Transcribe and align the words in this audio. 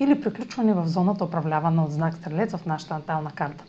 или 0.00 0.20
приключване 0.20 0.74
в 0.74 0.88
зоната 0.88 1.24
управлявана 1.24 1.84
от 1.84 1.92
знак 1.92 2.14
Стрелец 2.14 2.56
в 2.56 2.66
нашата 2.66 2.94
натална 2.94 3.30
карта. 3.30 3.64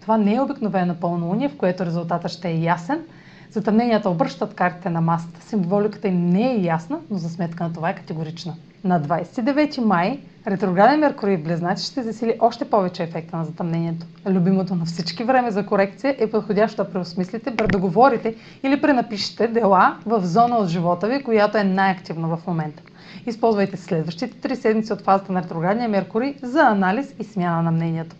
Това 0.00 0.16
не 0.16 0.34
е 0.34 0.40
обикновено 0.40 0.94
пълнолуние, 0.94 1.48
в 1.48 1.56
което 1.56 1.86
резултатът 1.86 2.30
ще 2.30 2.48
е 2.48 2.60
ясен. 2.60 3.02
Затъмненията 3.50 4.10
обръщат 4.10 4.54
картите 4.54 4.90
на 4.90 5.00
масата. 5.00 5.42
Символиката 5.42 6.08
им 6.08 6.26
не 6.26 6.52
е 6.52 6.62
ясна, 6.62 6.98
но 7.10 7.18
за 7.18 7.28
сметка 7.28 7.64
на 7.64 7.72
това 7.72 7.90
е 7.90 7.94
категорична. 7.94 8.54
На 8.84 9.02
29 9.02 9.84
май 9.84 10.20
ретрограден 10.46 11.00
Меркурий 11.00 11.36
в 11.36 11.42
Близнаци 11.42 11.84
ще 11.84 12.02
засили 12.02 12.36
още 12.40 12.64
повече 12.64 13.02
ефекта 13.02 13.36
на 13.36 13.44
затъмнението. 13.44 14.06
Любимото 14.26 14.74
на 14.74 14.84
всички 14.84 15.24
време 15.24 15.50
за 15.50 15.66
корекция 15.66 16.16
е 16.18 16.30
подходящо 16.30 16.84
да 16.84 16.90
преосмислите, 16.90 17.56
предоговорите 17.56 18.34
или 18.62 18.80
пренапишете 18.80 19.48
дела 19.48 19.96
в 20.06 20.26
зона 20.26 20.56
от 20.56 20.68
живота 20.68 21.08
ви, 21.08 21.22
която 21.22 21.58
е 21.58 21.64
най-активна 21.64 22.36
в 22.36 22.46
момента. 22.46 22.82
Използвайте 23.26 23.76
следващите 23.76 24.40
три 24.40 24.56
седмици 24.56 24.92
от 24.92 25.00
фазата 25.00 25.32
на 25.32 25.42
ретроградния 25.42 25.88
Меркурий 25.88 26.34
за 26.42 26.60
анализ 26.60 27.14
и 27.18 27.24
смяна 27.24 27.62
на 27.62 27.70
мнението. 27.70 28.16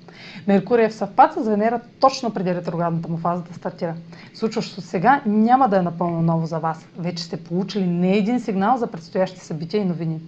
Меркурий 0.47 0.85
е 0.85 0.89
в 0.89 0.95
съвпад 0.95 1.33
с 1.33 1.49
Венера 1.49 1.81
точно 2.01 2.31
преди 2.31 2.55
ретроградната 2.55 3.09
му 3.09 3.17
фаза 3.17 3.43
да 3.43 3.55
стартира. 3.55 3.95
Случващото 4.35 4.81
сега 4.81 5.21
няма 5.27 5.69
да 5.69 5.79
е 5.79 5.83
напълно 5.83 6.23
ново 6.23 6.47
за 6.47 6.59
вас. 6.59 6.87
Вече 6.99 7.25
сте 7.25 7.37
получили 7.37 7.87
не 7.87 8.17
един 8.17 8.41
сигнал 8.41 8.77
за 8.77 8.87
предстоящи 8.87 9.41
събития 9.41 9.83
и 9.83 9.85
новини. 9.85 10.21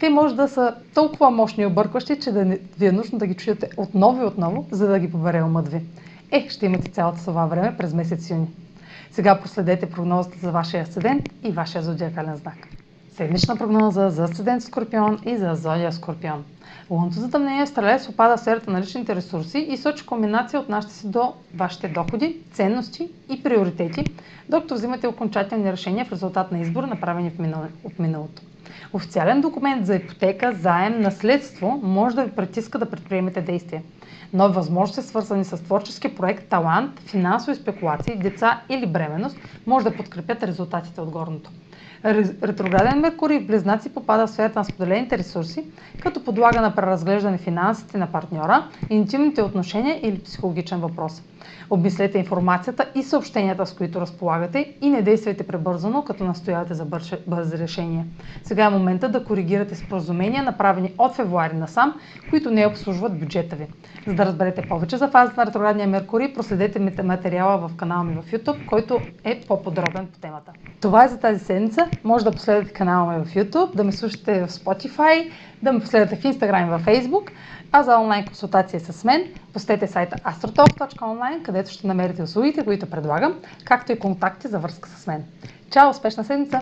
Те 0.00 0.10
може 0.10 0.34
да 0.34 0.48
са 0.48 0.74
толкова 0.94 1.30
мощни 1.30 1.62
и 1.62 1.66
объркващи, 1.66 2.20
че 2.20 2.32
да 2.32 2.44
ви 2.78 2.86
е 2.86 2.92
нужно 2.92 3.18
да 3.18 3.26
ги 3.26 3.34
чуете 3.34 3.70
отново 3.76 4.22
и 4.22 4.26
отново, 4.26 4.66
за 4.70 4.86
да 4.86 4.98
ги 4.98 5.10
побере 5.10 5.42
умът 5.42 5.68
ви. 5.68 5.80
Е, 6.30 6.46
ще 6.50 6.66
имате 6.66 6.90
цялото 6.90 7.18
това 7.18 7.46
време 7.46 7.76
през 7.76 7.94
месец 7.94 8.30
юни. 8.30 8.48
Сега 9.10 9.40
последете 9.40 9.90
прогнозата 9.90 10.38
за 10.38 10.50
вашия 10.50 10.82
асцендент 10.82 11.24
и 11.42 11.52
вашия 11.52 11.82
зодиакален 11.82 12.36
знак. 12.36 12.56
Седмична 13.16 13.56
прогноза 13.56 14.10
за 14.10 14.24
Асцендент 14.24 14.62
Скорпион 14.62 15.18
и 15.24 15.36
за 15.36 15.54
Зодия 15.54 15.92
Скорпион. 15.92 16.44
Лунното 16.90 17.20
затъмнение 17.20 17.66
в 17.66 17.68
Стрелец 17.68 18.08
опада 18.08 18.36
в 18.36 18.40
сферата 18.40 18.70
на 18.70 18.80
личните 18.80 19.14
ресурси 19.14 19.58
и 19.58 19.76
сочи 19.76 20.06
комбинация 20.06 20.60
от 20.60 20.68
нашите 20.68 20.94
си 20.94 21.10
до 21.10 21.32
вашите 21.54 21.88
доходи, 21.88 22.36
ценности 22.52 23.08
и 23.30 23.42
приоритети, 23.42 24.04
докато 24.48 24.74
взимате 24.74 25.06
окончателни 25.06 25.72
решения 25.72 26.04
в 26.04 26.12
резултат 26.12 26.52
на 26.52 26.58
избор, 26.58 26.84
направени 26.84 27.30
в 27.30 27.98
миналото. 27.98 28.42
Официален 28.92 29.40
документ 29.40 29.86
за 29.86 29.96
ипотека, 29.96 30.52
заем, 30.52 31.00
наследство 31.00 31.80
може 31.82 32.16
да 32.16 32.24
ви 32.24 32.30
притиска 32.30 32.78
да 32.78 32.90
предприемете 32.90 33.40
действия. 33.40 33.82
Нови 34.32 34.54
възможности, 34.54 35.02
свързани 35.10 35.44
с 35.44 35.56
творчески 35.56 36.14
проект, 36.14 36.48
талант, 36.48 37.00
финансови 37.00 37.56
спекулации, 37.56 38.16
деца 38.16 38.60
или 38.68 38.86
бременност, 38.86 39.36
може 39.66 39.84
да 39.84 39.96
подкрепят 39.96 40.42
резултатите 40.42 41.00
от 41.00 41.10
горното. 41.10 41.50
Ретрограден 42.04 43.00
Меркурий 43.00 43.40
в 43.40 43.46
Близнаци 43.46 43.94
попада 43.94 44.26
в 44.26 44.30
сферата 44.30 44.58
на 44.58 44.64
споделените 44.64 45.18
ресурси, 45.18 45.64
като 46.00 46.24
подлага 46.24 46.60
на 46.60 46.74
преразглеждане 46.74 47.38
финансите 47.38 47.98
на 47.98 48.06
партньора, 48.06 48.68
интимните 48.90 49.42
отношения 49.42 50.00
или 50.02 50.18
психологичен 50.18 50.80
въпрос. 50.80 51.22
Обмислете 51.70 52.18
информацията 52.18 52.90
и 52.94 53.02
съобщенията, 53.02 53.66
с 53.66 53.74
които 53.74 54.00
разполагате 54.00 54.74
и 54.80 54.90
не 54.90 55.02
действайте 55.02 55.46
пребързано, 55.46 56.02
като 56.02 56.24
настоявате 56.24 56.74
за 56.74 56.84
бързи 57.26 57.58
решения. 57.58 58.04
Сега 58.42 58.64
е 58.64 58.70
момента 58.70 59.08
да 59.08 59.24
коригирате 59.24 59.74
споразумения, 59.74 60.42
направени 60.42 60.92
от 60.98 61.14
февруари 61.14 61.56
насам, 61.56 61.94
които 62.30 62.50
не 62.50 62.66
обслужват 62.66 63.18
бюджета 63.20 63.56
ви. 63.56 63.66
За 64.06 64.14
да 64.14 64.26
разберете 64.26 64.62
повече 64.68 64.96
за 64.96 65.08
фазата 65.08 65.40
на 65.40 65.46
ретроградния 65.46 65.88
Меркурий, 65.88 66.32
проследете 66.34 67.02
материала 67.02 67.68
в 67.68 67.76
канала 67.76 68.04
ми 68.04 68.14
в 68.14 68.32
YouTube, 68.32 68.66
който 68.66 69.00
е 69.24 69.40
по-подробен 69.48 70.06
по 70.06 70.18
темата. 70.18 70.52
Това 70.80 71.04
е 71.04 71.08
за 71.08 71.18
тази 71.20 71.44
седмица. 71.44 71.88
Може 72.04 72.24
да 72.24 72.32
последвате 72.32 72.72
канала 72.72 73.12
ми 73.12 73.24
в 73.24 73.34
YouTube, 73.34 73.74
да 73.74 73.84
ме 73.84 73.92
слушате 73.92 74.46
в 74.46 74.48
Spotify, 74.48 75.30
да 75.62 75.72
ме 75.72 75.80
последвате 75.80 76.16
в 76.16 76.22
Instagram 76.22 76.66
и 76.66 76.78
в 76.78 76.84
Facebook. 76.86 77.30
А 77.72 77.82
за 77.82 77.98
онлайн 77.98 78.24
консултация 78.24 78.80
с 78.80 79.04
мен, 79.04 79.22
посетете 79.52 79.86
сайта 79.86 80.16
astrotalk.online, 80.16 81.42
където 81.42 81.70
ще 81.70 81.86
намерите 81.86 82.22
услугите, 82.22 82.64
които 82.64 82.90
предлагам, 82.90 83.34
както 83.64 83.92
и 83.92 83.98
контакти 83.98 84.48
за 84.48 84.58
връзка 84.58 84.88
с 84.88 85.06
мен. 85.06 85.24
Чао! 85.70 85.90
Успешна 85.90 86.24
седмица! 86.24 86.60